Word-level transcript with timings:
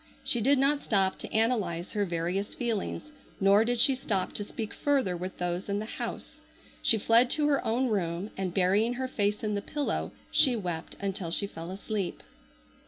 She 0.23 0.41
did 0.41 0.57
not 0.57 0.81
stop 0.81 1.19
to 1.19 1.31
analyze 1.31 1.91
her 1.91 2.05
various 2.05 2.55
feelings, 2.55 3.11
nor 3.39 3.63
did 3.63 3.79
she 3.79 3.93
stop 3.93 4.33
to 4.33 4.43
speak 4.43 4.73
further 4.73 5.15
with 5.15 5.37
those 5.37 5.69
in 5.69 5.77
the 5.77 5.85
house. 5.85 6.41
She 6.81 6.97
fled 6.97 7.29
to 7.29 7.47
her 7.49 7.63
own 7.63 7.87
room, 7.87 8.31
and 8.35 8.51
burying 8.51 8.93
her 8.95 9.07
face 9.07 9.43
in 9.43 9.53
the 9.53 9.61
pillow 9.61 10.11
she 10.31 10.55
wept 10.55 10.95
until 10.99 11.29
she 11.29 11.45
fell 11.45 11.69
asleep. 11.69 12.23